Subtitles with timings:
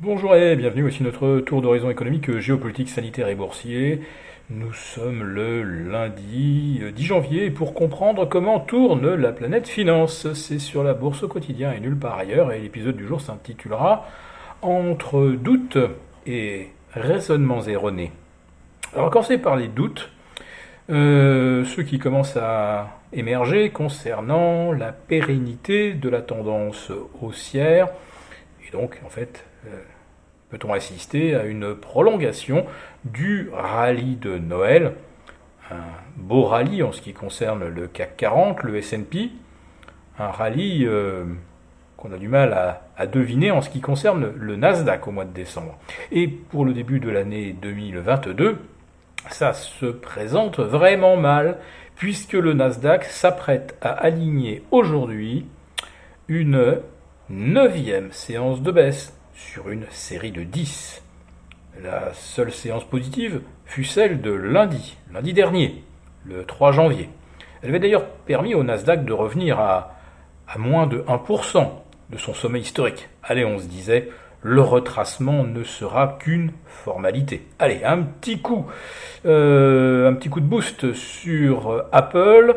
[0.00, 4.00] Bonjour et bienvenue, voici notre tour d'horizon économique, géopolitique, sanitaire et boursier.
[4.48, 10.60] Nous sommes le lundi 10 janvier et pour comprendre comment tourne la planète finance, c'est
[10.60, 14.06] sur la bourse au quotidien et nulle part ailleurs et l'épisode du jour s'intitulera
[14.62, 15.78] Entre doutes
[16.28, 18.12] et raisonnements erronés.
[18.94, 20.12] Alors commencer par les doutes,
[20.90, 27.88] euh, ceux qui commencent à émerger concernant la pérennité de la tendance haussière
[28.64, 29.47] et donc en fait euh,
[30.50, 32.66] peut-on assister à une prolongation
[33.04, 34.94] du rallye de Noël,
[35.70, 35.76] un
[36.16, 39.30] beau rallye en ce qui concerne le CAC 40, le S&P,
[40.18, 41.24] un rallye euh,
[41.96, 45.32] qu'on a du mal à, deviner en ce qui concerne le Nasdaq au mois de
[45.32, 45.78] décembre.
[46.10, 48.58] Et pour le début de l'année 2022,
[49.30, 51.58] ça se présente vraiment mal,
[51.96, 55.46] puisque le Nasdaq s'apprête à aligner aujourd'hui
[56.28, 56.78] une
[57.28, 61.02] neuvième séance de baisse sur une série de 10.
[61.82, 65.84] La seule séance positive fut celle de lundi, lundi dernier,
[66.24, 67.08] le 3 janvier.
[67.62, 69.94] Elle avait d'ailleurs permis au Nasdaq de revenir à,
[70.56, 71.70] moins de 1%
[72.10, 73.08] de son sommet historique.
[73.22, 74.08] Allez, on se disait,
[74.42, 77.46] le retracement ne sera qu'une formalité.
[77.60, 78.66] Allez, un petit coup,
[79.24, 82.56] euh, un petit coup de boost sur Apple,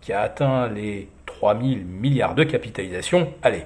[0.00, 3.34] qui a atteint les 3000 milliards de capitalisation.
[3.42, 3.64] Allez,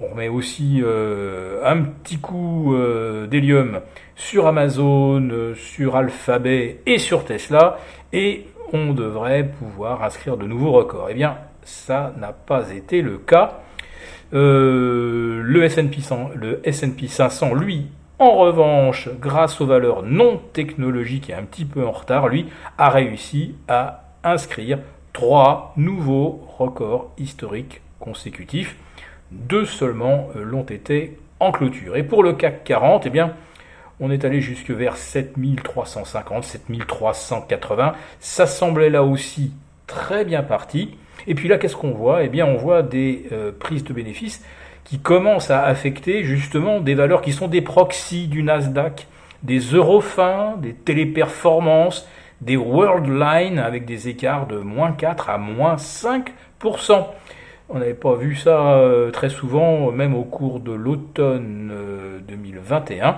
[0.00, 3.80] on remet aussi euh, un petit coup euh, d'hélium
[4.16, 7.78] sur Amazon, sur Alphabet et sur Tesla,
[8.12, 11.08] et on devrait pouvoir inscrire de nouveaux records.
[11.10, 13.60] Eh bien, ça n'a pas été le cas.
[14.32, 15.98] Euh, le S&P
[16.34, 17.86] le 500, lui,
[18.18, 22.46] en revanche, grâce aux valeurs non technologiques et un petit peu en retard, lui,
[22.78, 24.78] a réussi à inscrire
[25.12, 28.76] trois nouveaux records historiques consécutifs.
[29.34, 31.96] Deux seulement euh, l'ont été en clôture.
[31.96, 33.34] Et pour le CAC 40, eh bien,
[34.00, 37.94] on est allé jusque vers 7350, 7380.
[38.20, 39.52] Ça semblait là aussi
[39.86, 40.96] très bien parti.
[41.26, 42.22] Et puis là, qu'est-ce qu'on voit?
[42.22, 44.42] Eh bien, on voit des euh, prises de bénéfices
[44.84, 49.06] qui commencent à affecter justement des valeurs qui sont des proxys du Nasdaq,
[49.42, 52.06] des Eurofins, des téléperformances,
[52.40, 57.06] des Worldline avec des écarts de moins 4 à moins 5%.
[57.70, 61.72] On n'avait pas vu ça euh, très souvent, même au cours de l'automne
[62.28, 63.08] 2021.
[63.08, 63.12] Euh,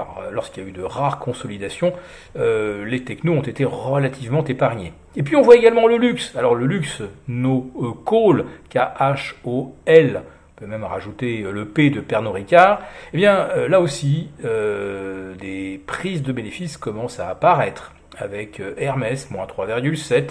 [0.00, 1.92] euh, lorsqu'il y a eu de rares consolidations,
[2.34, 4.92] les technos ont été relativement épargnés.
[5.14, 6.34] Et puis on voit également le luxe.
[6.36, 7.62] Alors le luxe, nos
[8.04, 12.80] call, K-H-O-L, on peut même rajouter le P de Pernod Ricard,
[13.14, 20.30] eh bien là aussi, des prises de bénéfices commencent à apparaître, avec Hermès, moins 3,7,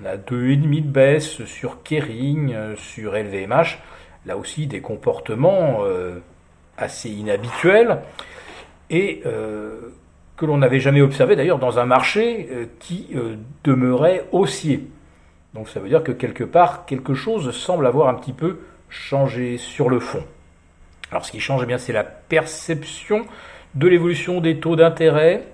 [0.00, 3.78] on a 2,5 de baisse sur Kering, euh, sur LVMH.
[4.26, 6.18] Là aussi, des comportements euh,
[6.76, 8.00] assez inhabituels
[8.90, 9.92] et euh,
[10.36, 12.48] que l'on n'avait jamais observé d'ailleurs dans un marché
[12.80, 13.14] qui
[13.62, 14.88] demeurait haussier.
[15.54, 19.58] Donc ça veut dire que quelque part, quelque chose semble avoir un petit peu changé
[19.58, 20.24] sur le fond.
[21.12, 23.26] Alors ce qui change, eh bien, c'est la perception
[23.76, 25.44] de l'évolution des taux d'intérêt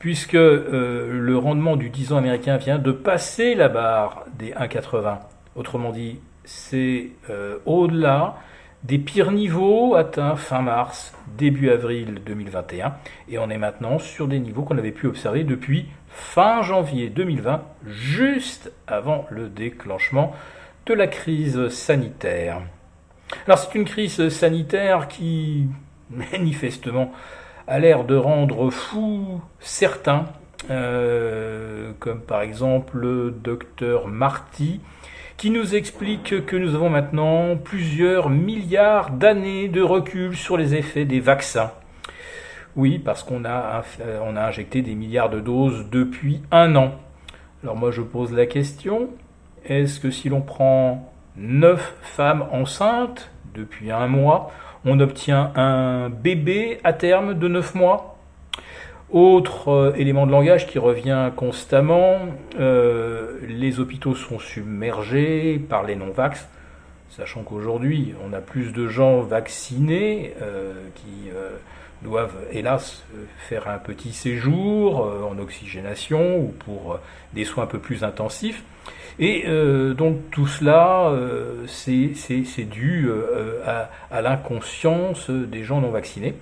[0.00, 5.18] puisque euh, le rendement du 10 ans américain vient de passer la barre des 1,80.
[5.54, 8.36] Autrement dit, c'est euh, au-delà
[8.82, 12.94] des pires niveaux atteints fin mars, début avril 2021,
[13.28, 17.62] et on est maintenant sur des niveaux qu'on avait pu observer depuis fin janvier 2020,
[17.86, 20.34] juste avant le déclenchement
[20.86, 22.62] de la crise sanitaire.
[23.46, 25.66] Alors c'est une crise sanitaire qui
[26.10, 27.12] manifestement
[27.66, 30.26] a l'air de rendre fou certains,
[30.70, 34.80] euh, comme par exemple le docteur Marty,
[35.36, 41.06] qui nous explique que nous avons maintenant plusieurs milliards d'années de recul sur les effets
[41.06, 41.72] des vaccins.
[42.76, 46.92] Oui, parce qu'on a, a injecté des milliards de doses depuis un an.
[47.62, 49.10] Alors moi je pose la question,
[49.64, 54.52] est-ce que si l'on prend 9 femmes enceintes depuis un mois,
[54.84, 58.18] on obtient un bébé à terme de 9 mois.
[59.10, 62.18] Autre euh, élément de langage qui revient constamment,
[62.60, 66.46] euh, les hôpitaux sont submergés par les non-vax,
[67.10, 71.30] sachant qu'aujourd'hui on a plus de gens vaccinés euh, qui
[72.02, 73.04] doivent hélas
[73.36, 76.98] faire un petit séjour en oxygénation ou pour
[77.34, 78.62] des soins un peu plus intensifs.
[79.20, 86.34] Et euh, donc tout cela, euh, c'est dû euh, à, l'inconscience des gens non vaccinés.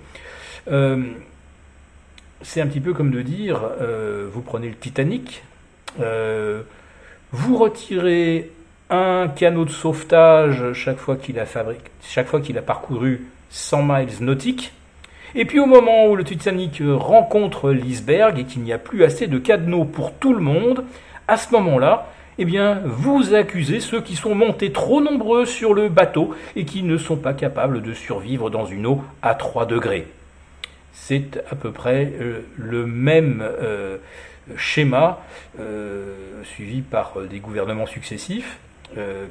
[2.41, 3.69] c'est un petit peu comme de dire,
[4.31, 5.43] vous prenez le Titanic,
[5.97, 8.49] vous retirez
[8.89, 11.45] un canot de sauvetage chaque fois qu'il a,
[12.01, 14.71] chaque fois qu'il a parcouru 100 miles nautiques.
[15.35, 19.27] Et puis au moment où le Titanic rencontre l'iceberg et qu'il n'y a plus assez
[19.27, 20.85] de cadenas pour tout le monde,
[21.27, 22.07] à ce moment-là,
[22.41, 26.83] eh bien, vous accusez ceux qui sont montés trop nombreux sur le bateau et qui
[26.83, 30.07] ne sont pas capables de survivre dans une eau à 3 degrés.
[30.93, 33.97] C'est à peu près euh, le même euh,
[34.55, 35.19] schéma
[35.59, 36.15] euh,
[36.45, 38.57] suivi par des gouvernements successifs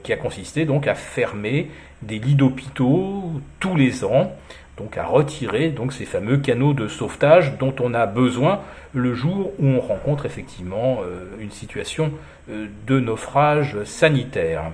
[0.04, 1.68] qui a consisté donc à fermer
[2.02, 4.32] des lits d'hôpitaux tous les ans
[4.78, 8.60] donc à retirer donc ces fameux canaux de sauvetage dont on a besoin
[8.94, 12.12] le jour où on rencontre effectivement euh, une situation
[12.50, 14.70] euh, de naufrage sanitaire.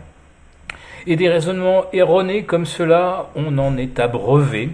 [1.06, 4.70] Et des raisonnements erronés comme cela, on en est abreuvé.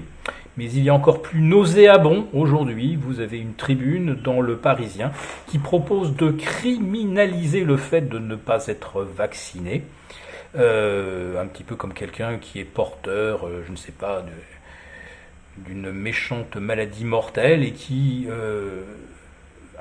[0.56, 2.97] Mais il y a encore plus nauséabond aujourd'hui.
[3.00, 5.11] Vous avez une tribune dans le Parisien
[5.47, 9.85] qui propose de criminaliser le fait de ne pas être vacciné.
[10.56, 14.33] Euh, un petit peu comme quelqu'un qui est porteur, je ne sais pas, de,
[15.58, 18.82] d'une méchante maladie mortelle et qui euh,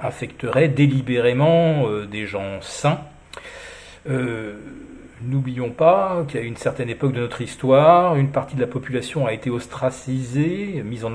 [0.01, 3.01] affecterait délibérément euh, des gens sains.
[4.09, 4.55] Euh,
[5.21, 9.33] n'oublions pas qu'à une certaine époque de notre histoire, une partie de la population a
[9.33, 11.05] été ostracisée, mise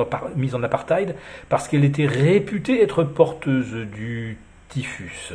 [0.54, 1.14] en apartheid,
[1.48, 5.32] parce qu'elle était réputée être porteuse du typhus.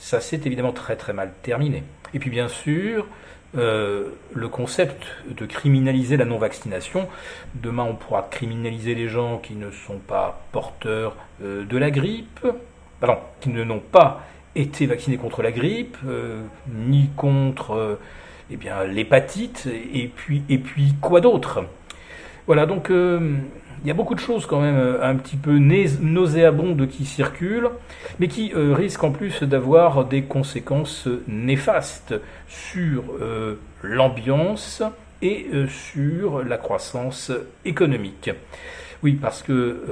[0.00, 1.84] Ça s'est évidemment très très mal terminé.
[2.14, 3.06] Et puis bien sûr,
[3.56, 7.08] euh, le concept de criminaliser la non-vaccination.
[7.54, 12.46] Demain, on pourra criminaliser les gens qui ne sont pas porteurs euh, de la grippe,
[13.00, 14.24] pardon, qui ne n'ont pas
[14.54, 16.42] été vaccinés contre la grippe, euh,
[16.72, 17.98] ni contre
[18.50, 18.58] eh
[18.88, 21.64] l'hépatite, et puis, et puis quoi d'autre?
[22.46, 22.90] Voilà, donc
[23.82, 27.70] il y a beaucoup de choses quand même euh, un petit peu nauséabondes qui circulent,
[28.18, 32.14] mais qui euh, risquent en plus d'avoir des conséquences néfastes
[32.48, 34.82] sur euh, l'ambiance
[35.22, 37.30] et sur la croissance
[37.66, 38.30] économique.
[39.02, 39.84] Oui, parce que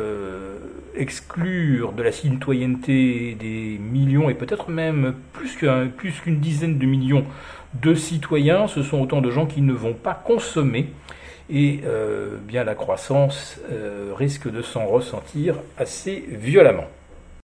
[0.97, 7.27] exclure de la citoyenneté des millions et peut-être même plus qu'une dizaine de millions
[7.75, 10.89] de citoyens, ce sont autant de gens qui ne vont pas consommer
[11.51, 16.89] et euh, bien la croissance euh, risque de s'en ressentir assez violemment.